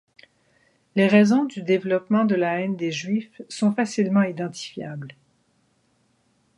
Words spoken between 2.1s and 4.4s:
de la haine des Juifs sont facilement